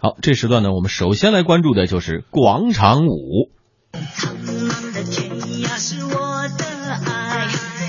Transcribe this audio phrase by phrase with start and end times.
[0.00, 3.50] 好，这时段呢，我们首先来关注的就是广场舞。
[4.14, 5.28] 苍茫的天
[5.64, 6.64] 涯是我的
[7.04, 7.48] 爱，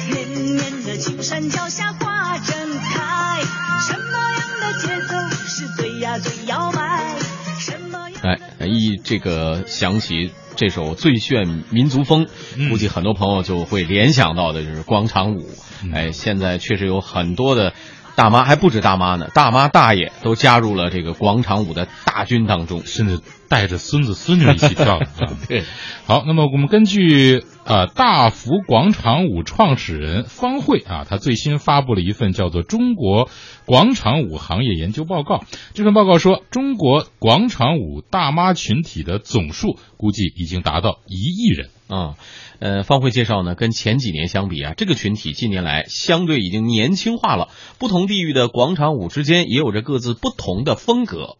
[0.09, 3.41] 绵绵的青山脚下花正开。
[3.81, 5.13] 什么样的节奏
[5.45, 7.19] 是最呀最摇摆？
[7.59, 12.25] 什么样哎，一这个想起这首最炫民族风，
[12.57, 15.47] 嗯估计很多朋友就会联想到的就是广场舞。
[15.83, 17.73] 嗯哎，现在确实有很多的
[18.19, 22.83] 大妈，还不止大妈呢，大妈大爷都加入了这个广场舞的大军当中。
[22.85, 24.97] 甚至带着孙子孙女一起跳。
[24.97, 25.07] 啊
[25.49, 25.63] 对，
[26.05, 33.29] 好，那么我们根据呃大福广场舞创始人方慧啊，他最新发布了一份叫做《中国
[33.65, 35.37] 广场舞行业研究报告》。
[35.73, 41.69] 这份报告说，中国广场舞大妈群体的总数估计已经达到一亿人。
[41.87, 42.17] 啊，
[42.59, 47.47] 呃，方慧介绍呢，跟前几年相比啊，这个群体近年来相对已经年轻化了。
[47.79, 51.37] 不同地域的广场舞之间也有着各自不同的风格。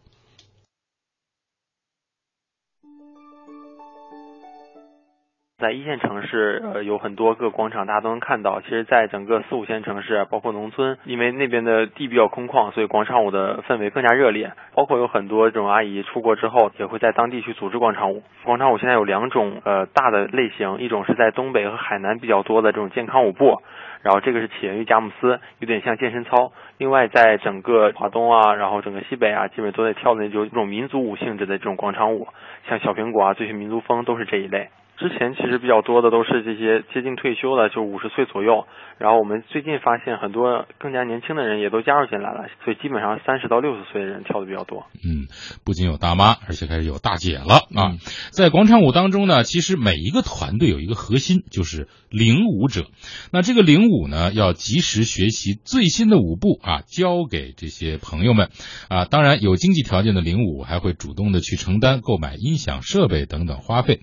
[5.60, 8.62] 在一线城市，呃，有很多个广场，大家都能看到。
[8.62, 14.52] 其实，在整个四五线城市，包括农村，因为那边的地比较空旷，所以广场舞的氛围更加热烈。
[14.74, 18.22] 包括有很多这种阿姨出国之后，也会在当地去组织广场舞。
[18.44, 23.60] 广场舞现在有两种呃大的类型，一种是在东北和海南比较多的这种健康舞步，
[24.02, 26.52] 然后这个是起源于佳木斯，有点像健身操。
[26.78, 32.26] 另外，在整个华东啊，然后整个西北啊，基本都在跳的那种这种民族舞性质的这种广场舞，
[32.66, 34.70] 像小苹果啊、最炫民族风都是这一类。
[35.00, 38.66] 之前其实比较多的都是这些接近退休的，就五十岁左右。
[38.98, 44.84] 然后我们最近发现很多更加年轻的人也都加入进来了，所以基本上三十到六十岁的人跳的比较多。
[45.02, 45.24] 嗯，
[45.64, 47.96] 不仅有大妈，而且开始有大姐了啊！
[47.96, 47.98] 嗯
[48.30, 52.84] 在广场舞当中呢，其实每一个团队有一个核心，就是领舞者。
[53.32, 58.50] 那这个领舞呢，要及时学习最新的舞步啊，教给这些朋友们
[58.90, 59.06] 啊。
[59.06, 64.00] 当然，有经济条件的领舞还会主动的去承担购买音响设备等等花费。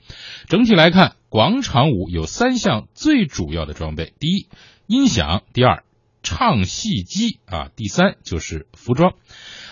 [0.47, 4.47] 整体来来看，广场舞有三项最主要的装备：第一，
[4.85, 5.83] 音响；第二，
[6.23, 9.15] 唱戏机啊；第三就是服装。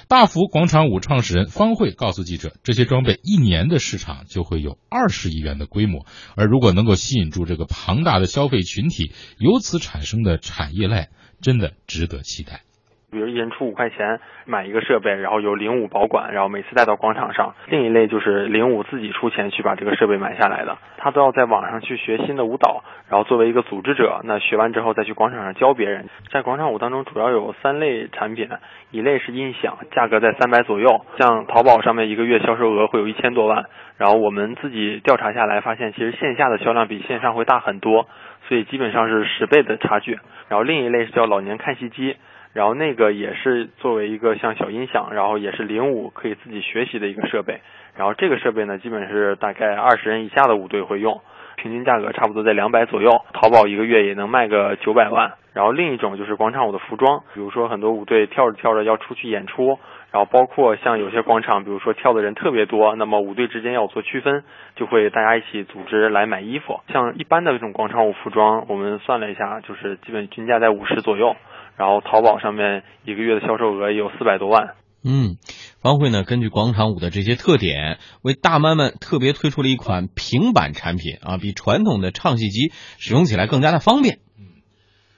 [0.09, 12.63] 大福广场舞创始人方慧告诉记者，这些装备一年的市场就会有二十亿元的规模，而如果能够吸引住这个庞大的消费群体，由此产生的产业链真的值得期待。
[13.11, 17.53] 比如一人出五块钱买一个设备，然后由领舞保管，然后每次带到广场上。
[17.67, 26.09] 另一类就是领舞自己出钱去把这个设备买下来的，他都要在网上去学新的舞蹈，然后作为一个组织者，那学完之后再去广场上教别人。
[26.31, 28.49] 在广场舞当中主要有三类产品，
[28.91, 33.65] 一类是音响，价格在三百左右，像淘宝上面一个月销售额会有一千多万，
[33.97, 38.07] 然后我们自己调查下来发现，其实线下的销量比线上会大很多，
[38.47, 40.19] 所以基本上是十倍的差距。
[40.49, 42.17] 然后另一类是叫老年看戏机。
[42.55, 47.59] 然后那个也是作为一个像小音响，然后也是领舞可以自己学习的一个设备。
[47.97, 51.19] 然后这个设备呢，基本是大概二十人以下的舞队会用，
[51.57, 55.33] 平均价格差不多在两百左右，淘宝一个月也能卖个九百万。
[55.53, 59.77] 然后另一种就是广场舞的服装，比如说很多舞队跳着跳着要出去演出，
[60.13, 64.45] 然后包括像有些广场，比如说跳的人特别多，那么舞队之间要做区分，
[64.77, 66.79] 就会大家一起组织来买衣服。
[66.87, 71.35] 像一般的这种广场舞服装，我们算了一下，就是基本均价在五十左右。
[71.77, 74.75] 然后淘宝上面一个月的销售额也有四百多万。
[75.03, 75.37] 嗯，
[75.81, 84.19] 方慧呢，根据广场舞的这些特点，为大妈们特别推出了一款平板产品啊，比传统的唱戏机使用起来更加的方便。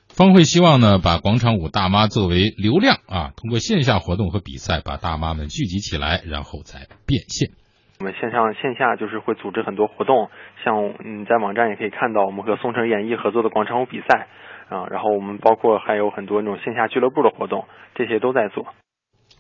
[0.10, 7.52] 方慧希望呢，把广场舞大妈作为流量啊，通过线下活动和比赛，把大妈们聚集起来，然后再变现。
[8.00, 10.30] 我们线上线下就是会组织很多活动，
[10.64, 14.28] 像嗯，在网站也可以看到我们和宋城演艺合作的广场舞比赛
[14.70, 17.66] 啊，然后我们包括还有很多那种线下俱乐部的活动，
[17.96, 18.68] 这些都在做。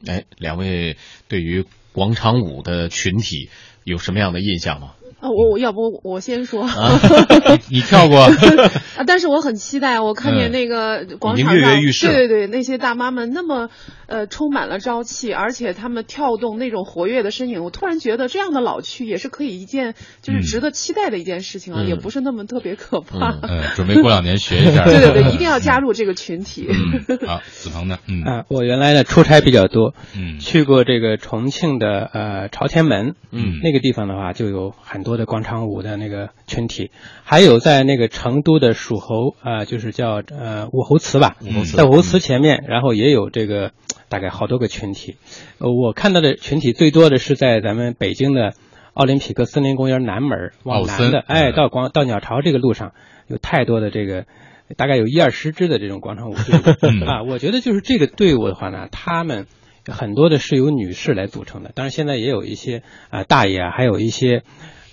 [0.08, 0.96] 哎，两位
[1.30, 3.50] 对于广场舞的群体
[3.84, 4.94] 有什么样的印象吗？
[5.20, 7.00] 啊，我我要不我先说，啊
[7.72, 8.20] 你跳过？
[8.22, 13.70] 啊，但是我很期待，我看见那个广场上，对对对，那些大妈们那么
[14.06, 23.32] 呃充满了朝气，而且她们跳动那种活跃的身影，我突然觉得这样的老去也是可以一件就是值得期待的一件事情啊，嗯也不是那么特别可怕。
[23.32, 24.84] 嗯嗯，准备过两年学一下。
[24.86, 26.68] 对对对，一定要加入这个群体。
[26.70, 27.98] 嗯，好，子鹏呢？
[28.08, 36.92] 嗯啊，我原来呢出差比较多，嗯去过这个重庆的呃朝天门，嗯那个地方的话就有很多的广场舞的那个群体，
[37.24, 41.38] 还有在那个成都的蜀侯啊、呃就是叫呃武侯祠吧，
[41.76, 43.72] 在武侯祠前面，然后也有这个
[44.10, 45.16] 大概好多个群体，
[45.60, 48.54] 呃，我看到的群体最多的是在咱们北京的
[48.94, 52.92] 奥林匹克森林公园南门往南的，哎，嗯到广到鸟巢这个路上
[53.28, 54.26] 有太多的这个。
[54.76, 59.48] 大概有一二十支的这种广场舞队伍 嗯啊，我觉得就是这个队伍的话呢，他们
[59.88, 61.72] 很多的是由女士来组成的。
[61.74, 64.44] 当然，现在也有一些啊、大爷啊，还有一些。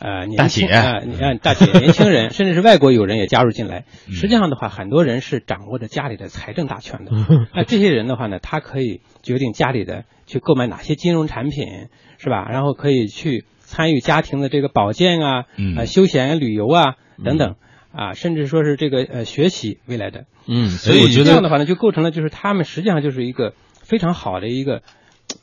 [0.05, 3.87] 呃，年轻大姐啊，你看大姐、年轻人，甚至是外国友人也加入进来。
[4.07, 7.13] 嗯实际上的话，很多人是掌握着家里的财政大权的。
[7.55, 12.47] 那这些人的话呢，他可以决定家里的去购买哪些金融产品，是吧？
[12.51, 15.45] 然后可以去参与家庭的这个保健啊，
[15.87, 17.55] 休闲旅游啊等等
[17.91, 20.27] 啊，甚至说是这个呃学习未来的。
[20.47, 24.83] 嗯，所所以这样的话呢，就构成了就是他们实际上就是一个非常好的一个，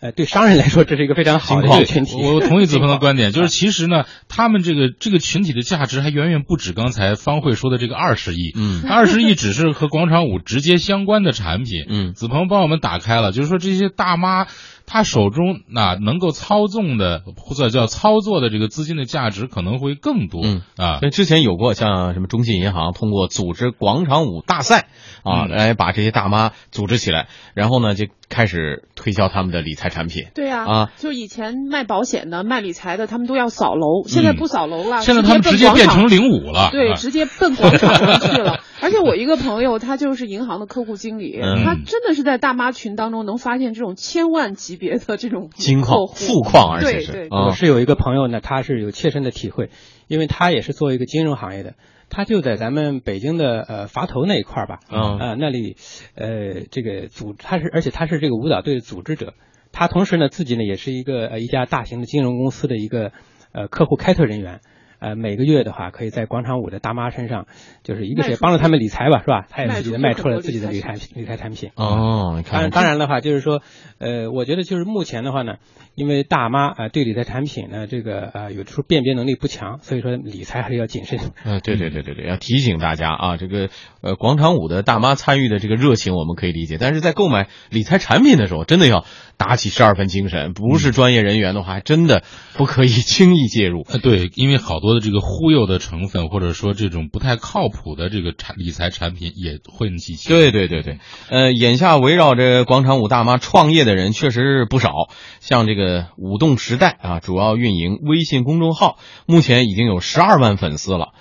[0.02, 2.16] 呃，对商人来说这是一个非常好的一个群体。
[2.16, 11.86] 我我同意子鹏的观点， 就是其实呢，他们这个这个群体的价值还远远不止刚才方慧说的这个二十亿，嗯二十亿只是和广场舞直接相关的产品。
[11.88, 14.48] 嗯子鹏帮我们打开了，就是说这些大妈
[14.92, 20.62] 她手中那、能够操纵的或者叫操作的这个资金的价值可能会更多、嗯。
[20.76, 21.00] 啊。
[21.00, 21.08] 所。
[21.08, 24.90] 以之前有过像什么中信银行通过组织广场舞大赛
[25.24, 25.50] 啊，嗯。
[25.50, 30.26] 来把这些大妈组织起来，然后呢就开始推销他们的理财产品。
[30.36, 30.92] 对呀、啊。
[30.98, 36.96] 就以前卖保险的、卖理财的，他们都要扫楼，现在不扫楼了，现在他们直接变成零五了，对，啊。
[36.96, 38.60] 直接奔广场上去了。
[38.82, 41.64] 而且我一个朋友，他就是银行的客户经理，嗯。
[41.64, 49.70] 他真的是在大妈群当中能发现这种千万级别的这种金矿、富矿，而且是对对啊我是有一个朋友呢，他是有切身的体会，
[50.08, 51.76] 因为他也是做一个金融行业的，
[52.10, 55.76] 他就在咱们北京的呃垡头那一块儿吧，嗯啊、那里
[56.16, 59.36] 呃这个组他是而且他是这个舞蹈队的组织者，
[59.72, 63.12] 他同时呢自己呢也是一个呃一家大型的金融公司的一个
[63.52, 64.62] 呃客户开拓人员。
[65.02, 67.48] 呃，每个月的话，可以在广场舞的大妈身上，
[67.84, 69.48] 就是一个是帮助他们理财吧，是吧？
[69.50, 71.72] 他也自己的卖卖出了自己的理财理财理财产品。
[71.76, 73.64] 哦，你当然，看，当然的话，就是说，
[73.98, 75.56] 呃，我觉得就是目前的话呢，
[75.96, 81.18] 因为大妈啊、呃对理财产品呢，这个呃有的时候辨别能力不强，所以说理财还是要谨慎。
[81.44, 83.70] 呃，对对对对对，要提醒大家啊，这个
[84.02, 89.04] 呃广场舞的大妈参与的这个热情我们可以理解，但是在购买理财产品的时候，真的要
[89.38, 92.24] 打起十二分精神，不是专业人员的话，还真的
[92.54, 93.86] 不可以轻易介入。
[93.90, 100.38] 呃，对，因为好多的这个忽悠的成分，或者说这种不太靠谱的这个产理财产品也混迹其中。
[100.38, 101.00] 对对对对，
[101.30, 104.92] 呃，眼下围绕着广场舞大妈创业的人确实是不少，
[105.40, 111.14] 像这个舞动时代啊，主要运营微信公众号，目前已经有十二万粉丝了。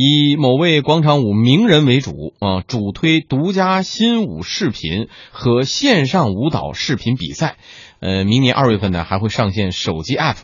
[0.00, 7.56] 以某位广场舞名人为主啊，主推独家新舞视频和线上舞蹈视频比赛。
[7.98, 10.36] 呃，明年二月份呢还会上线手机 app，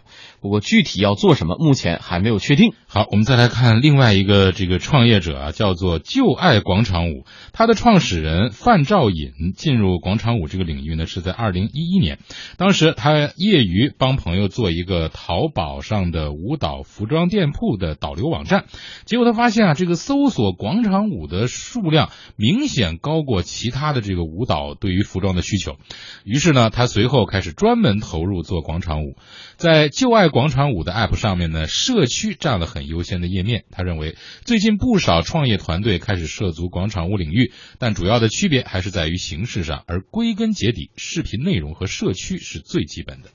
[0.45, 2.75] 不过具体要做什么，目前还没有确定。
[2.87, 7.25] 好，我们再来看另外一个这个创业者啊，叫做旧爱广场舞。
[7.55, 12.19] 他的创始人范兆尹进入广场舞这个领域呢，是在二零一一年。
[12.59, 18.67] 当时他业余帮朋友做一个淘宝上的舞蹈服装店铺的导流网站，
[19.07, 25.77] 结果他发现啊，这个搜索广场舞的数量明显高过其他的这个舞蹈对于服装的需求。
[26.23, 29.17] 于是呢，他随后开始专门投入做广场舞。
[29.57, 33.63] 在旧爱广场舞的 App 上面呢，社区占了很优先的页面。
[33.71, 43.31] 他认为，最近不少创业团队开始涉足广场舞领域，但主要的区别还是在于形式上，而归根结底，视频内容和社区是最基本的。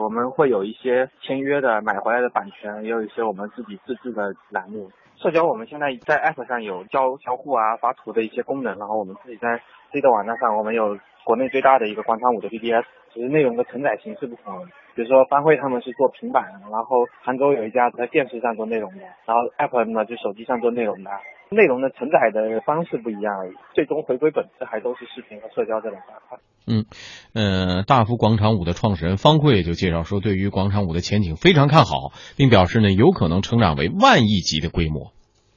[0.00, 4.90] 我们会有一些签约的买回来的版权，也有一些我们自己自制的栏目。
[5.20, 9.60] 社交我们现在在 App 上有交交互啊、发图的一些功能，然后我们自己在
[9.92, 14.66] 自己的网站上，我们有国内最大的一个广场舞的 BBS，只是内容的承载形式不同。
[14.94, 21.10] 比如说班会他们是做平板，然后杭州有一家在电视上做内容的，然后 App 呢就手机上做内容的，
[21.50, 26.38] 内容的承载的方式不一样而已，最终回归本质还都是视频和社交这两大块。
[26.66, 26.84] 嗯，
[27.34, 35.12] 呃，大福广场舞的创始人方慧就介绍说，对于广场舞的前景非常看好，并表示呢，有可能成长为万亿级的规模。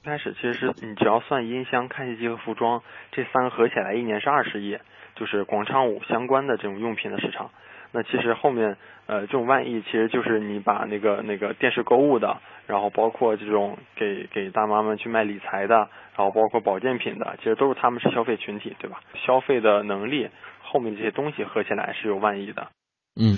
[0.05, 2.81] 开始其实是你只要算音箱、看戏机和服装
[3.11, 4.77] 这三个合起来，一年是二十亿，
[5.23, 7.49] 就是广场舞相关的这种用品的市场。
[7.93, 8.75] 那其实后面
[9.05, 15.87] 呃这种万亿，其实就是你把那个那个电视购物的，然后包括这种给给大妈们去卖理财的，
[16.17, 18.99] 然后包括保健品的，其实都是他们是消费群体，对吧？
[19.25, 20.27] 消费的能力
[20.61, 22.67] 后面这些东西合起来是有万亿的。
[23.15, 23.37] 嗯，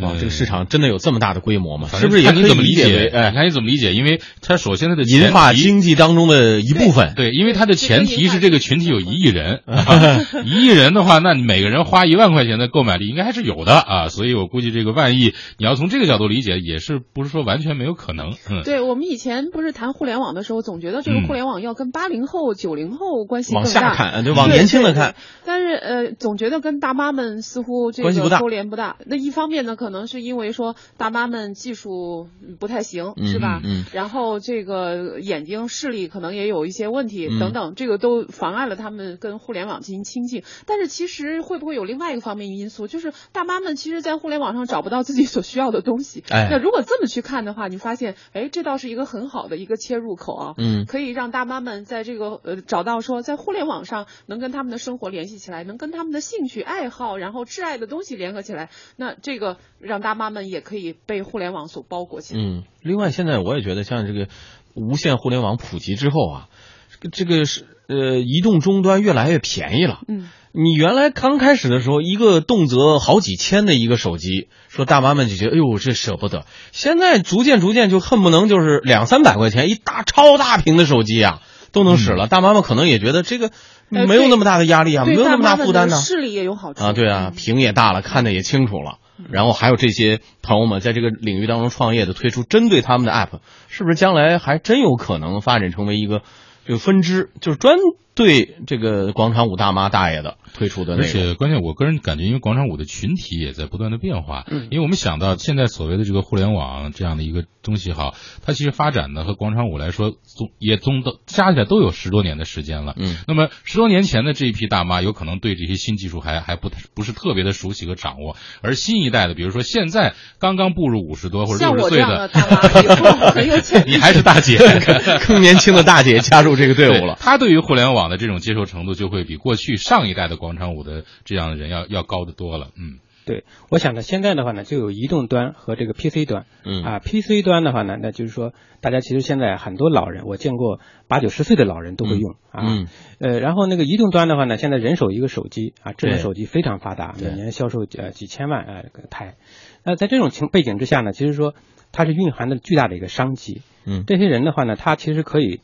[0.00, 1.88] 哇，呃这个市场真的有这么大的规模吗？
[1.88, 3.06] 是不是也可以看你怎么理理解为？
[3.08, 3.92] 哎，看你怎么理解？
[3.92, 7.14] 因为它首先它的银前提发经济当中的一部分。
[7.16, 18.34] 对，因为它的前提是这个群体有一亿人，啊一亿人的话，那你每个人花一万块钱的购买力应该还是有的啊，所以我估计这个万亿，你要从这个角度理解，也是不是说完全没有可能。
[18.50, 25.14] 嗯，对我们以前不是谈互联网的时候，总觉得这个嗯互联网要跟八零后、九零后关系往更大，下看，对，往年轻的看，
[25.44, 28.96] 但是呃，总觉得跟大妈们似乎这个关系不大勾连不大。
[29.06, 33.60] 那一方面呢，可能是因为说大妈们技术不太行，嗯是吧？
[33.64, 40.42] 嗯嗯然后这个眼睛视力可能也有一些问题，嗯等等，这个都妨碍了他们跟互联网进行亲近。
[40.66, 46.24] 但是其实会不会有另外一个方面因素，就是大妈们其实，在互联网上找不到自己所需要的东西。
[46.28, 50.54] 哎那如果这么去看的话，你发现，哎，这倒是一个很好的一个切入口啊。
[50.58, 62.40] 嗯可以让大妈们在这个呃找到说，在互联网上能跟他们的生活联系起来，能跟他们的兴趣爱好，然后挚爱的东西联合起来，那这个让大妈们也可以被互联网所包裹起来。
[62.40, 64.28] 嗯，另外现在我也觉得，像这个
[64.74, 66.48] 无线互联网普及之后啊，
[66.90, 70.00] 这个这个是呃移动终端越来越便宜了。
[70.08, 76.44] 嗯，你原来刚开始的时候，一个动辄好几千的一个手机，说大妈们就觉得，哎呦，这舍不得。
[76.72, 81.40] 现在逐渐逐渐就恨不能就是两三百块钱一大超大屏的手机啊，
[81.72, 82.26] 都能使了。
[82.26, 83.50] 大妈们可能也觉得这个
[83.90, 85.96] 呃没有那么大的压力啊，没有那么大负担呢。
[85.96, 88.98] 的视力也有好处啊，对啊，屏也大了，看的也清楚了。
[89.30, 96.22] 然后还有这些朋友们在这个领域当中创业的，推出针对他们的 app，是不是将来还真有可能发展成为一个
[96.66, 97.76] 这个分支，就是专
[98.18, 101.02] 对这个广场舞大妈大爷的推出的而？
[101.04, 112.94] 且关键，我个人感觉，因为广场舞的群体也在不断的变化，嗯因为我们想到现在所谓的这个互联网这样的一个东西哈，它其实发展的和广场舞来说，总也总的加起来都有十多年的时间了。
[112.96, 123.92] 嗯那么十多年前的这一批大妈，有可能对这些新技术还还不不是特别的熟悉和掌握，而新一代的，比如说现在刚刚步入五十多或者像六十岁的大妈，以后很有潜力。
[123.94, 124.58] 你还是大姐，
[125.28, 127.16] 更年轻的大姐加入这个队伍了。
[127.20, 132.68] 她对于互联网的这种接受程度，就会比过去上一代的广场舞的这样的人要要高得多了。
[132.76, 136.46] 嗯，对，我想呢，现在的话呢，就有移动端和这个 PC 端。
[136.64, 142.62] 嗯啊，PC 端的话呢，那就是说，大家其实现在很多老人，我见过八九十岁的老人都会用、啊。
[142.66, 142.86] 嗯
[143.18, 149.36] 呃，然后那个移动端的话呢，现在人手一个手机啊，智能手机非常发达，每年销售呃几千万呃个台。
[149.84, 151.54] 那在这种情背景之下呢，其实说
[151.92, 153.62] 它是蕴含着巨大的一个商机。
[153.90, 155.60] 嗯这些人的话呢，他其实可以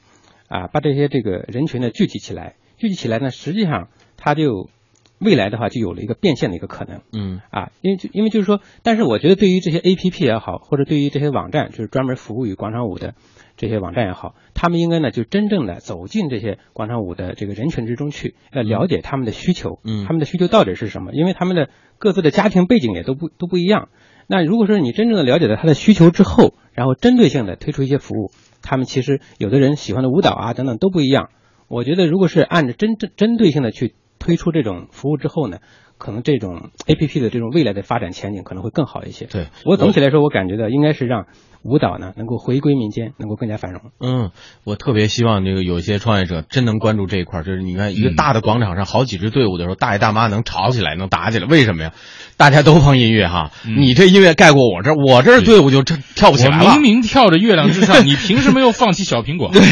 [0.55, 4.71] 啊把这些这个人群呢聚集起来，聚集起来呢，实际上它就
[5.19, 7.01] 未来的话就有了一个变现的一个可能。
[7.13, 13.15] 嗯啊，因为就因为就是说，但是我觉得对于这些 A P P 也好，或者对于这些网站，就是专门服务于广场舞的
[13.57, 21.13] 这些网站也好，他们应该呢就真正的走进这些广场舞的这个人群之中去，要了解他们的需求，嗯他们的需求到底是什么？
[21.13, 21.69] 因为他们的
[21.99, 23.89] 各自的家庭背景也都不都不一样。
[24.27, 28.31] 那如果说你真正的了解了他的需求之后，然后针对性的推出一些服务，
[28.65, 31.29] 他们其实有的人喜欢的舞蹈啊等等都不一样。
[31.69, 35.59] 我觉得如果是按着真正针对性的去推出这种服务之后呢，
[35.99, 39.27] 可能这种 A P P 的这种未来的发展前景可能会更好一些。
[39.27, 41.27] 对我总体来说，我感觉到应该是让
[41.63, 43.81] 舞蹈呢能够回归民间，能够更加繁荣。
[44.01, 44.31] 嗯，
[44.65, 51.93] 我特别希望这个有一些创业者真能关注这一块，就是你看一个嗯大的广场上好几支队伍的时候，大爷大妈能吵起来，能打起来，为什么呀？
[52.37, 56.83] 大家都放音乐哈，嗯你这音乐盖过我这儿，我这儿队伍就这跳不起来了明。
[56.83, 59.51] 明跳着月亮之上，你凭什么又放弃小苹果？
[59.53, 59.63] 对，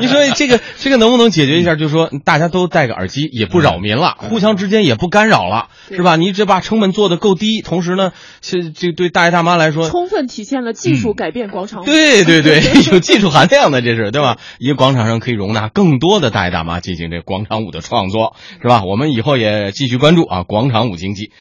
[0.00, 1.76] 你说这个这个能不能解决一下？
[1.76, 6.16] 就是说大家都戴个耳机，也不扰民了，互相之间也不干扰了，是吧？
[6.16, 11.84] 你只把成本做得够低，同时呢，这这对大爷大妈来说，充分体现了技术改变广场舞。
[11.84, 12.60] 对对对，
[12.92, 14.36] 有技术含量的，这是对吧？
[14.58, 18.82] 一个广场上可以容纳更多的大爷大妈进行这广场舞的创作，是吧？
[18.84, 21.32] 我们以后也继续关注啊，广场舞经济。